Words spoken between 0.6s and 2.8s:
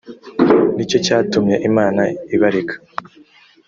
ni cyo cyatumye imana ibareka